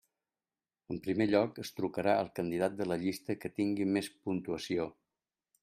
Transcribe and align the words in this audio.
En 0.93 1.01
primer 1.07 1.27
lloc 1.33 1.59
es 1.65 1.71
trucarà 1.81 2.15
al 2.23 2.31
candidat 2.41 2.79
de 2.81 2.89
la 2.93 2.99
llista 3.05 3.37
que 3.45 3.55
tingui 3.61 3.89
més 3.99 4.13
puntuació. 4.25 4.91